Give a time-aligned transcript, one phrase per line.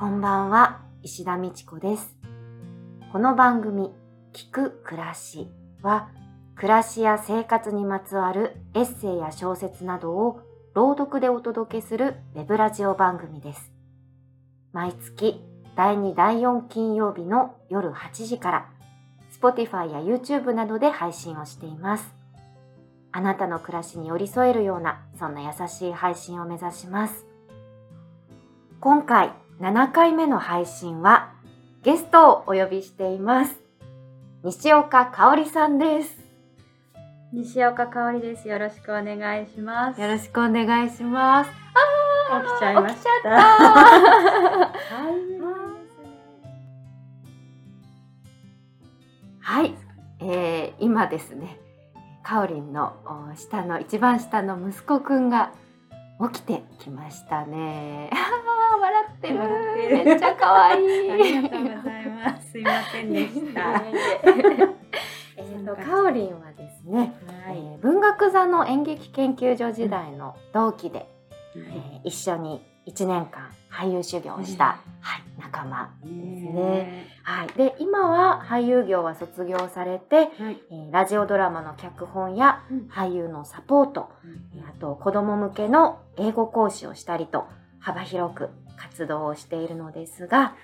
[0.00, 2.16] こんばんは、石田美智子です。
[3.12, 3.92] この番組、
[4.32, 5.50] 聞く暮らし
[5.82, 6.08] は、
[6.56, 10.40] 暮らしや生活にまつわるエッセイや小説などを
[10.72, 13.70] 朗読でお届けするウェブラジオ番組です。
[14.72, 15.44] 毎月
[15.76, 18.70] 第2第4金曜日の夜8時から
[19.38, 22.14] Spotify や YouTube などで配信をしています。
[23.12, 27.26] あなたの暮らしに寄り添えるようなそんな優しい配信を目指します。
[28.80, 31.34] 今回7回目の配信は
[31.82, 33.60] ゲストをお呼びしています。
[34.42, 36.18] 西岡香織さんです。
[37.34, 38.48] 西岡香織です。
[38.48, 40.00] よろしくお願いします。
[40.00, 41.50] よろしくお願いします。
[41.50, 41.56] 起
[42.56, 43.30] きちゃいましたた。
[43.38, 44.72] は
[49.42, 49.62] い。
[49.62, 49.74] はい、
[50.20, 51.60] えー、今ですね、
[52.22, 55.52] かおりんのお下の一番下の息子くんが
[56.28, 58.10] 起きてきましたね。
[58.80, 62.50] 笑ってるめっちゃ可愛いありがとうございます。
[62.50, 63.82] すいませんでした。
[65.36, 67.14] えっとかおりんはですね、
[67.46, 67.58] はい。
[67.58, 71.08] えー文学座の演劇研究所時代の同期で、
[71.56, 76.52] えー一緒に1年間俳優修行をした、はい、仲間ですね。
[76.52, 80.30] ねはい、で今は俳優業は卒業されて、はい。
[80.70, 84.10] えーラジオドラマの脚本や俳優のサポート、
[84.54, 87.46] えーあと子供向けの英語講師をしたりと
[87.78, 90.54] 幅広く活動をしているのですが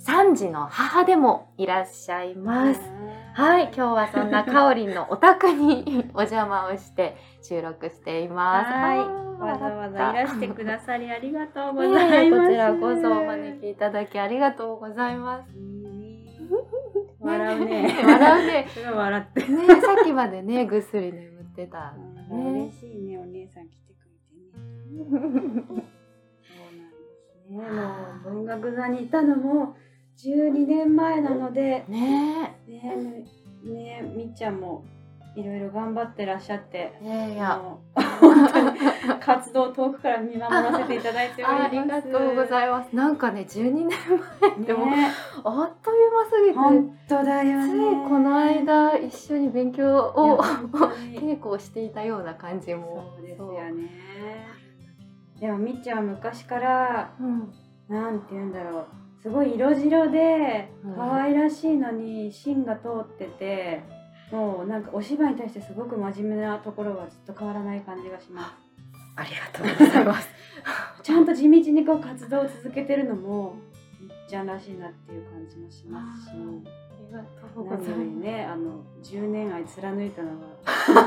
[0.00, 2.80] 3児の母でもいらっしゃいます。
[3.36, 8.70] はい、今日はそんなかおりんのお宅に お邪魔をして収録しています。
[8.70, 8.98] はい。
[9.42, 12.46] わざわざいらしてくださりありがとうごいざいます。
[12.46, 15.50] こちらこそお招きいただきありがとうございます。
[17.18, 17.96] 笑うね。
[18.04, 18.66] 笑うね。
[18.94, 19.66] 笑ってる。
[19.66, 21.92] ね、さっきまでね、ぐっすり眠ってた
[22.30, 22.70] 嬉。
[22.70, 25.10] しいね、お姉さん来てくれてね。
[25.10, 25.82] そうなんで
[27.42, 27.58] すね。
[27.58, 29.74] もう文学座にいたのも
[30.22, 33.24] 12年前なので、ねね
[33.64, 34.84] ねみっちゃんも
[35.36, 37.60] いろいろ頑張ってらっしゃってえ。、いやいや。
[39.20, 41.64] 活動を遠くから見守らせていただいております。
[41.64, 42.94] ありがとうございます。
[42.94, 43.88] なんかね、12年
[44.40, 45.10] 前でも、ね、
[45.42, 47.68] あっという間すぎて、本当だよね。
[47.68, 53.14] ついこの間一緒に勉強を稽古をしていたような感じも。
[53.16, 53.90] そうですよね。
[55.40, 57.12] でもみっちゃんは昔から。
[57.18, 57.52] うん。
[57.88, 58.86] なんて言うんだろう
[59.24, 60.94] すごい色白でうん。
[60.96, 63.82] 可愛らしいのに芯が通ってて、
[64.30, 68.54] もうなんかお芝居に対してすごく真面目なところはずっと変わらない感じがします。
[69.16, 70.28] ありがとうございます。
[71.02, 73.56] ちゃんと地道にこう活動を続けてるのも
[73.98, 76.32] みっちゃんらしいなっていう感じもしますし。
[76.34, 76.36] あ
[77.06, 77.20] りが
[77.54, 81.00] とうございまねあの10年愛貫いたのが素 晴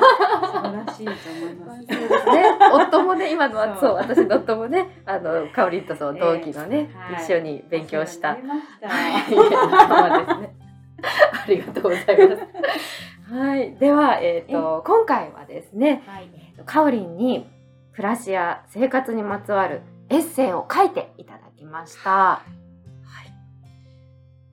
[0.53, 1.87] らしいと思いますす。
[1.87, 2.57] そうですね。
[2.73, 10.55] 夫もね、今のはそそうう、私の夫もね、あの、かおりんとその同期のね、一緒に勉強したはい、ですね。
[11.33, 13.33] ありがとうございます。
[13.33, 17.45] はい、では、えっ、と、今回はですね、はいえーとかおりんに
[17.93, 22.41] 暮らしや生活にまつわるエッセイを書いていただきました。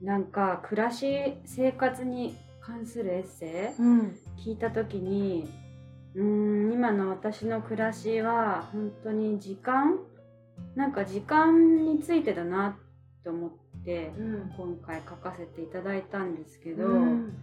[0.01, 3.81] なんか暮らし生活に関するエッセイ？
[3.81, 5.49] うん、聞いた時に
[6.15, 9.99] うーん今の私の暮らしは本当に時間
[10.75, 12.77] なんか時間についてだな
[13.23, 17.37] と思ってうん、今回書かせていただいたんですけど、うん、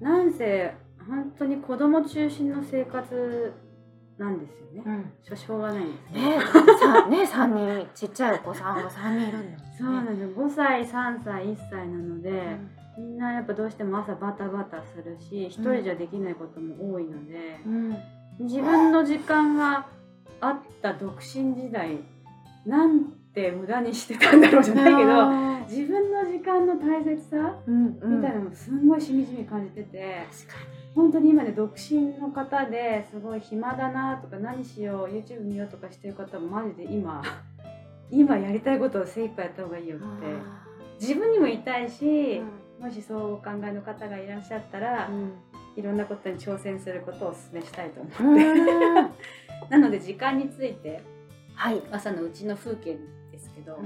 [0.00, 0.74] なんせ
[1.06, 3.52] 本当に子供中心の生活
[4.18, 4.82] なんですよね。
[4.86, 5.36] うん。
[5.36, 6.38] しょうがないんですね、
[6.80, 9.74] さね、三人ちっちゃいお子さんが三人いるんだ、ね。
[9.78, 12.56] そうなんです5歳3歳1歳なので、
[12.96, 17.96] みんなやっぱどうしても朝バタバタするし一人じゃできないことも多いので、うん、
[18.42, 19.86] 自分の時間が
[20.40, 21.98] あった独身時代
[22.66, 25.30] なんて無駄にしてたんだろうじゃないけど
[25.68, 30.26] 自分の時間の大切さうん、うん、みたいなのをすんごいしみじみ感じてて
[30.94, 37.22] 本当に今ね独身の方ですごい暇だなとか何しよう YouTube 見ようとかしてる方もマジで今
[38.10, 40.62] 今やりたいことを精一杯やった方がいいよってに。
[41.00, 42.42] 自分にも言いたいし、
[42.80, 42.86] うん。
[42.86, 45.08] もしそうお考えの方がいらっしゃったら、
[45.76, 48.94] いろんなことに挑戦することをお勧めしたいと思って、うん、
[49.70, 51.02] なので時間について
[51.54, 51.82] はい。
[51.90, 52.98] 朝のうちの風景
[53.30, 53.84] ですけど、うん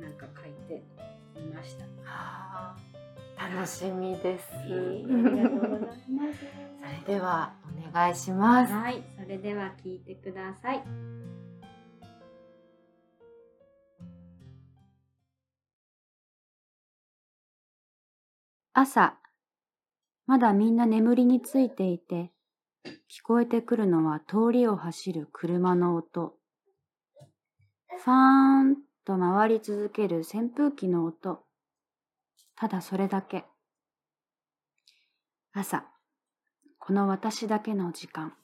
[0.00, 0.84] なんか書いて
[1.34, 1.84] みました。
[2.08, 2.76] はあ
[3.36, 4.46] 楽しみです。
[4.54, 6.46] ありがとうございます。
[7.04, 7.52] それでは
[7.88, 8.72] お願いします。
[8.72, 10.82] はい、それでは聞いてください。
[18.72, 19.17] 朝、
[20.28, 22.30] まだみんな眠りについていて、
[22.84, 26.34] 聞こえてくるのは通りを走る車の音。
[28.04, 28.76] ファーン
[29.06, 31.46] と回り続ける扇風機の音。
[32.56, 33.46] ただそれだけ。
[35.54, 35.86] 朝、
[36.78, 38.34] この私だけの時間。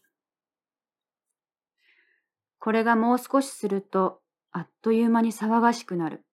[2.60, 4.22] これがもう少しすると、
[4.52, 6.24] あっという間に騒がしくなる。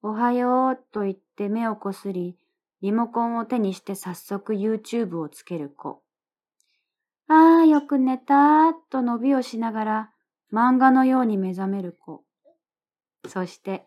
[0.00, 2.38] おはようと言って目をこすり、
[2.82, 6.02] リモコンを手にして早速 YouTube をつける子。
[7.28, 10.10] ああ、よく寝たーと伸びをしながら
[10.52, 12.24] 漫画のように目覚める子。
[13.26, 13.84] そして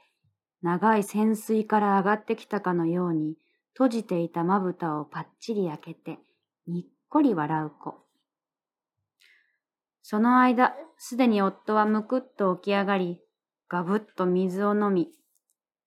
[0.62, 3.36] 長い潜水から上がってきたかのように
[3.74, 6.20] 閉じていたまぶたをパッチリ開けて
[6.68, 7.96] にっこり笑う子。
[10.02, 13.22] その間、すでに夫はむくっと起き上がり、
[13.70, 15.10] ガブッと水を飲み、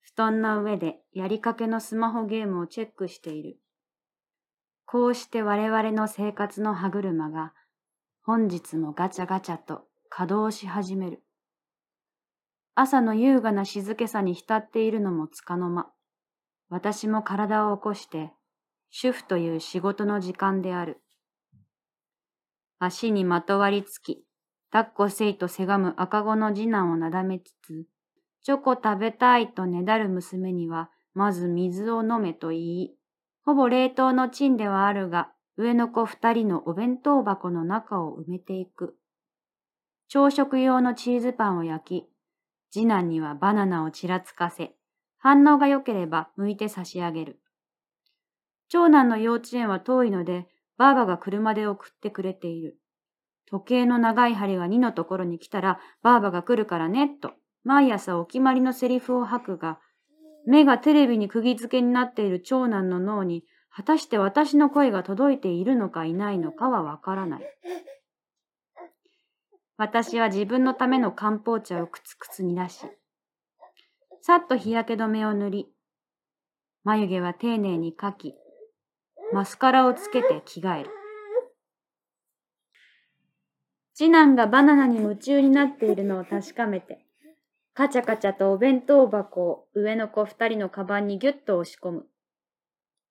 [0.03, 3.57] 布団の上でやりかけのスマホゲームをチェックしている。
[4.85, 7.53] こうして我々の生活の歯車が
[8.21, 11.23] 本日もガチャガチャと稼働し始める。
[12.75, 15.87] 朝の優雅な静けさに浸っているのもつかの間。
[16.69, 18.31] 私も体を起こして、
[18.89, 21.01] 主婦という仕事の時間である。
[22.79, 24.25] 足にまとわりつき、
[24.71, 27.85] 抱っこせいとせがむ赤子の次男をなだめつつ、
[28.43, 32.95] チョコ食べたいとねだる娘には、まず水を飲めと言い、
[33.45, 38.97] ほぼ冷凍のチンではあるが、上の子二人のお弁当箱の中を埋めていく。
[40.07, 42.09] 朝食用のチーズパンを焼き、
[42.71, 44.75] 次男にはバナナをちらつかせ、
[45.17, 47.39] 反応が良ければ剥いて差し上げる。
[48.67, 50.47] 長男の幼稚園は遠いので、
[50.77, 52.79] ばあばが車で送ってくれている。
[53.45, 59.79] 時計の長い針が2のところに来たら、ばあばが来るからね、と、毎朝お決まりのセリフを吐くが、
[60.45, 67.43] 目がテレビに釘付けになっている長男の脳に、果たして私の声が届いているのかいないのかはわからない。
[69.77, 72.85] 私は自分のための漢方茶をくつくつ煮出し、
[74.21, 75.67] さっと日焼け止めを塗り、
[76.83, 78.35] 眉毛は丁寧に描き、
[79.31, 80.89] マスカラをつけて着替える。
[83.95, 87.02] 次男がバナナに夢中になっているのを確かめて、
[87.75, 92.05] カチャカチャとお弁当箱を上の子二人のカバンにギュッと押し込む。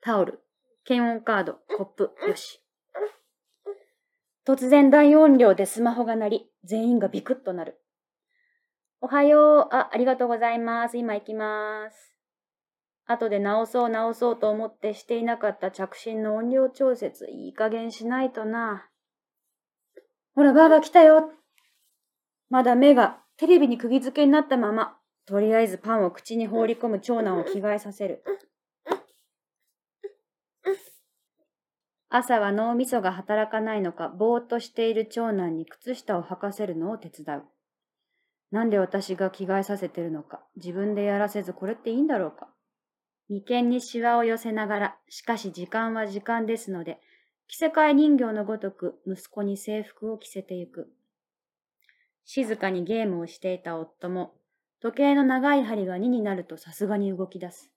[0.00, 0.41] タオル、
[0.85, 2.61] 検温カード、コップ、よし。
[4.47, 7.81] 突然大音量でスマホが鳴り、全員がビクッとなる。
[9.00, 9.75] おはよう。
[9.75, 10.97] あ、ありがとうございます。
[10.97, 12.15] 今行きます。
[13.06, 18.88] 後で直そう直そうと思ってしていなかった着信の音量調節、いい加減しないとな。
[20.37, 21.31] ほら、ばあば来たよ。
[22.49, 24.97] まだ目がテレビに釘付けになったまま、
[25.27, 28.23] とりあえずパンを口に放り込む長男を着替えさせる。
[32.09, 37.43] 朝は脳みそが働かないのか、ぼーっとしている長男に靴下を履かせるのを手伝う。
[38.53, 42.49] なんで私が着替えさせてるのか、自分でやらせずこれっていいんだろうか。
[43.29, 47.00] 眉間にシワを寄せながら、しかし時間は時間ですので、
[47.49, 50.93] 着せ替え人形のごとく息子に制服を着せてゆく。
[52.24, 54.34] 静かにゲームをしていた夫も、
[54.81, 57.70] 時計の長い針が2になるとさすがに動き出す。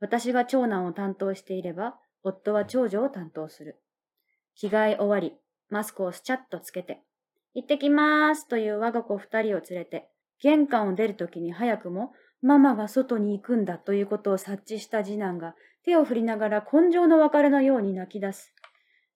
[0.00, 3.80] 私が長男を担当していれば、夫は長女を担当する。
[4.54, 5.36] 着替え終わり、
[5.68, 7.02] マスクをスチャッとつけて、
[7.54, 10.08] 行ってきまーすという我が子二人を連れて、
[10.40, 12.12] 玄関を出るときに早くも、
[12.42, 18.53] ママが外に行くんだということを察知した次男が、手を振りながら根性の別れのように泣き出す。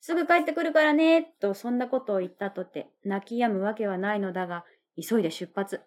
[0.00, 4.64] すぐ帰ってくるからね、とそんなことを言ったとて、泣き止むわけはないのだが、
[5.00, 5.80] 急いで出発。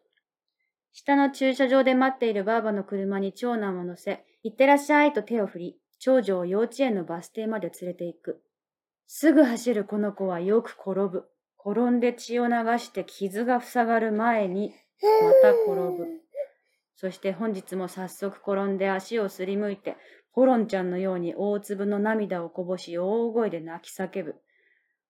[0.93, 8.41] 下の駐車場で待っているばあばの車に長男を乗せ、行ってらっしゃいと手を振り、長女を幼稚園のバス停まで連れて行く。
[9.07, 11.25] すぐ走るこの子はよく転ぶ。
[11.63, 16.07] 転んで血を流して傷が塞がる前に、また転ぶ。
[17.01, 19.97] そして本日も早速転んで足をすりむいて、
[20.33, 24.35] ホロンちゃんのように大粒の涙をこぼし大声で泣き叫ぶ。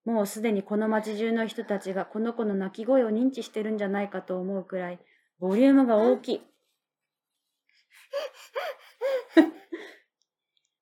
[0.05, 4.99] もうすでにこの町中の人たちがこの子の泣き声を認知してるんじゃないかと思うくらい、
[5.37, 6.41] ボリュームが大きい。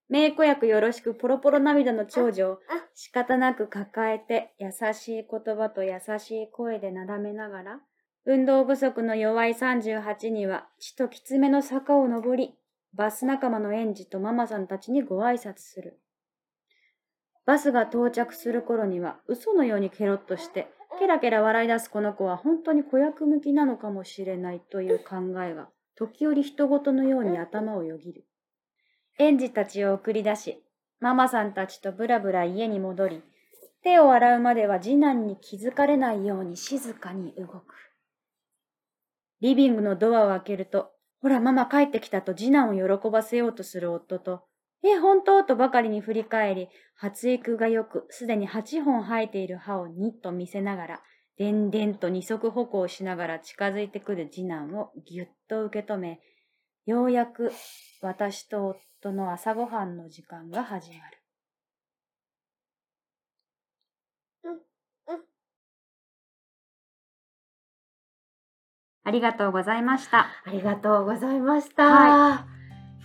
[0.10, 2.60] 名子役よろしくポロポロ涙の長女を
[2.94, 7.80] 仕方なく抱えて優しい言葉と優しい声でなだめながら、
[8.31, 12.53] 運動不足の弱い38には血ときつめの坂を登り、
[12.93, 16.00] バス仲間の園児とママさんたちにご挨拶する。
[17.48, 20.67] バスが到着する頃には嘘のようにケロッとして、
[21.00, 28.25] ケラケラ笑い出すこの子は本当に子役向きなのかもしれないという考えが、時折人事のように頭をよぎる。
[29.17, 30.63] 園児たちを送り出し、
[31.00, 33.24] ママさんたちとブラブラ家に戻り、
[33.81, 37.88] 手を洗うまでは次男に気づかれないように静かに動く。
[39.41, 40.91] リビングのドアを開けると、
[41.22, 44.43] ほらママ帰ってきたと次男を喜ばせようとする夫と、
[44.84, 45.43] え、本当？
[45.43, 51.01] とばかりに振り返り、発育が良く、すでに8本生えている歯をにっと見せながら、
[51.38, 56.22] でんでんと二足歩行しながら近づいてくる次男をぎゅっと受け止め、
[56.86, 57.51] ようやく
[58.01, 61.19] 私と夫の朝ごはんの時間が始まる。
[69.10, 70.28] ありがとうございました。
[70.46, 71.84] ありがとうございました。
[71.84, 72.46] は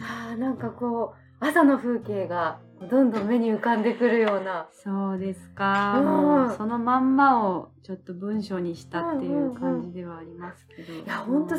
[0.01, 2.59] あーなんかこう朝の風景が
[2.91, 4.67] どんどん目に浮かんでくるような。
[4.71, 5.99] そうですか。
[5.99, 10.93] うんそのまんまをちょっと文章にしたっていうんうんううん感じではありますけど。
[10.93, 11.55] いやほんと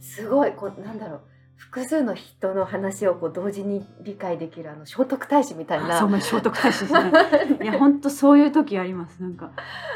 [0.00, 1.20] すごいこうなんだろう
[1.56, 5.98] 複数の人の話をこう同時に理解できるあの聖徳太子みたいな。
[5.98, 7.22] そう、まあ聖徳太子じゃない。
[7.62, 9.22] いや、 本当そういう時あります。
[9.22, 9.50] なんか、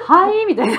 [0.07, 0.75] はいみたいな。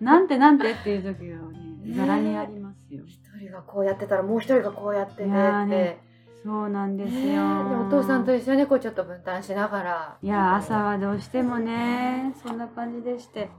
[0.00, 3.02] なんてなんてっていう時がね、ざらにありますよ。
[3.06, 5.98] 一人がこうやってたらもう一人がこうやってね
[6.46, 7.20] そうなんですよ。
[7.20, 7.32] ねえ
[7.70, 10.18] でお父さんと一緒にこうちょっと分担しながら。
[10.22, 13.40] いや、朝はどうしてもね、そんな感じでして。
[13.40, 13.50] ね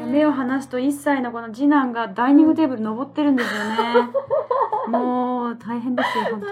[0.00, 4.08] え目を離すと1歳のこの次男がダイニングテーブル登ってるんですよね。
[4.88, 6.42] もう大変ですよ、本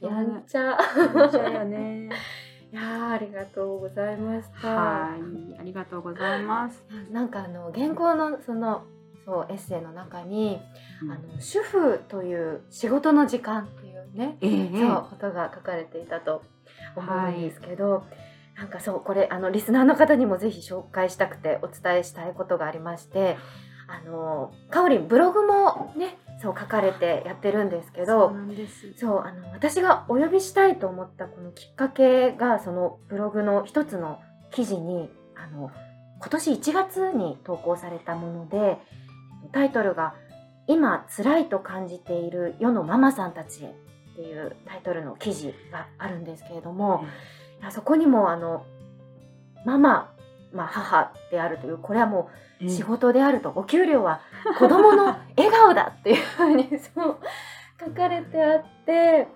[0.00, 0.06] 当。
[0.06, 0.60] やんちゃ。
[0.60, 2.08] やっちゃうよね。
[2.72, 4.68] いやーありがとうございました。
[4.68, 6.84] はい、ありがとうございます。
[7.10, 8.84] なんかあの原稿のその
[9.24, 10.60] そうエッセイの中に、
[11.02, 16.42] あの主婦という仕事の時間っていうね、ええそうことが書かれていたと
[16.96, 18.04] 思うんですけど、
[18.56, 23.36] なんかそうこれあのリスナーの方にもぜひ紹介したくてお伝えしたいことがありまして。
[23.88, 28.94] あのかおりんブログもねそう書かれてやってるんですけどそうなんです。
[28.96, 35.70] そうあの私がお呼びしたいと思ったこのきっかけがそのブログの一つの記事にあの
[36.18, 38.78] 今年1月に投稿されたもので
[39.50, 40.14] タイトルが
[40.68, 43.68] 「今辛いと感じている世のママさんたちへ」
[44.12, 47.04] っていうタイトルの記事があるんですけれども、
[47.60, 48.66] いやそこにもあの
[49.64, 50.12] ママ、
[50.52, 52.28] まあ、母であるというこれはも
[52.60, 54.20] う仕事であるとお給料は
[54.58, 57.18] 子供の 笑顔だっていうふうにそう
[57.80, 59.28] 書かれてあって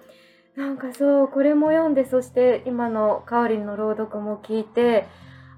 [0.57, 5.07] なんかそうこれも読んでそして今のかおりんの朗読も聞いて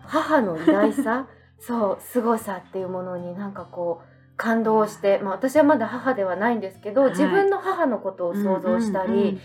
[0.00, 1.26] 母の偉大さ
[1.61, 7.11] そう凄さっていうものになんかこう感動して、まあ、私はまだ母ではないんですけど、はい。
[7.11, 9.40] 自分の母のことを想像したり、うんうんうん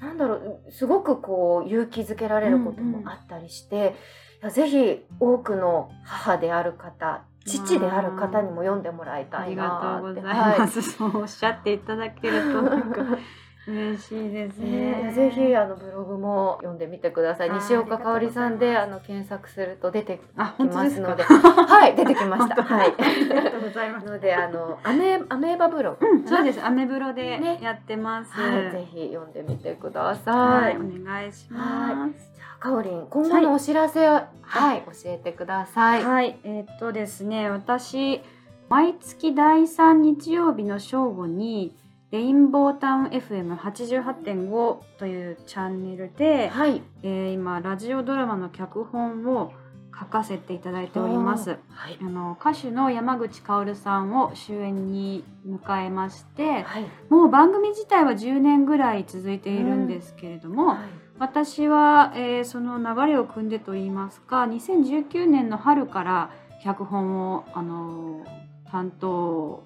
[0.00, 3.94] なんだろうすごくこう勇気づけられることもあったりして、
[4.42, 10.82] いやぜひ多くの母である方父である方にも読んでもらいたいありがなってとうございます。
[10.82, 13.02] そうおっしゃっていただけるとなんか
[13.68, 15.02] 嬉しいですはいね。
[15.04, 17.50] ね、ぜひあのブログも読んでみてください。
[17.50, 20.64] 西岡香織さんでああの検索すると出てあ、き。
[20.64, 22.62] ますので、はい出てきました。
[22.62, 22.94] はい。
[22.98, 24.06] ありがとうございます。
[24.06, 26.64] のであのアメアメーバブログ、うん、そうです。
[26.64, 28.32] アメブロでねやってます。
[28.32, 30.32] はい、ぜひ読んでみてくださ。
[30.32, 32.32] はいい、お願いします。
[32.34, 36.04] じゃあかおりん今後のお知らせは、はい、教えてください。
[36.04, 38.20] はい、えーっとですね、私
[38.68, 41.76] 毎月第3日曜日の正午に
[42.12, 46.82] レインボータウン FM88.5 というチャンネルで、はい。
[47.02, 49.52] えー今ラジオドラマの脚本を
[49.98, 51.58] 書かせていただいております。
[51.68, 52.04] はいあ。
[52.04, 56.86] の歌手の山口薫さんを主演に迎えまして、はい。
[57.08, 60.78] もう番組自体は10年ぐらい続いているんですけれども、はい
[61.18, 66.30] 私は、えーその流れを組んでといいますか2019年の春から
[66.62, 69.64] 脚本を、あのー担当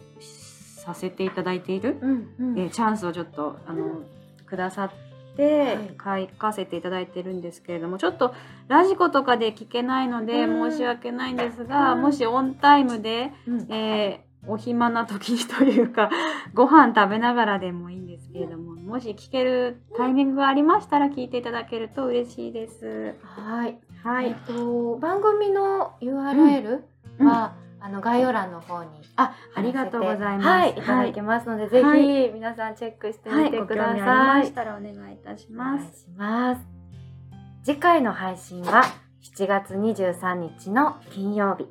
[0.81, 2.59] させていただいている、うんうん。
[2.59, 4.03] えーチャンスをちょっと、あの
[4.47, 4.91] くださっ
[5.37, 8.35] て書かせていただいてるんですけれどもちょっと
[8.67, 10.71] ラジコとかで聞けないのでうん。
[10.73, 12.03] 申し訳ないんですが、うん。
[12.03, 13.73] もしオンタイムで、うん。
[13.73, 16.11] えーお暇な時というか
[16.55, 23.15] ご飯食べながらでもいいんですけれどももし聞けるタイミングがありましたら聞いていただけると嬉しいです。
[23.23, 23.79] はい。
[24.03, 24.29] はい。
[24.29, 26.81] えっ、と番組の URL
[27.21, 30.49] は、あの概要欄の方にあ、ありがとうございます。
[30.49, 33.95] はい、いただけますので、ぜはいひ皆さんチェックしてはい、みてください。
[33.97, 35.83] りましたらお願いいたしおます。
[35.83, 36.61] 願いします。
[37.65, 38.83] 次回の配信は
[39.37, 41.67] 7月23日の金曜日。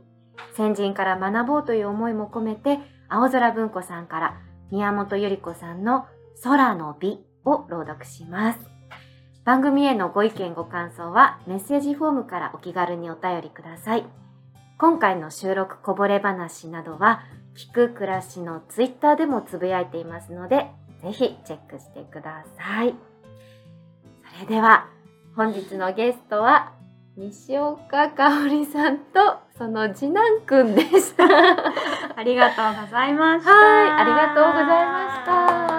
[0.56, 4.38] 先人から学ぼうという思いも込めて、青空文庫さんから
[4.72, 6.06] 宮本ゆり子さんの
[6.44, 8.60] 空の美を朗読します。
[9.46, 14.06] 番組へのご意見ご感想はメッセージフォームからお気軽にお便りください。
[14.80, 20.68] 今回の収録こぼれ話などは、聞く暮らしのツイッターでもつぶやいていますので、
[21.04, 22.96] ぜひチェックしてください。
[24.38, 24.88] それでは、
[25.36, 26.72] 本日のゲストは、
[27.18, 31.26] 西岡香織さんとその次男くんでした。
[32.16, 33.52] ありがとうございました。
[33.52, 35.79] はい、ありがとうございました。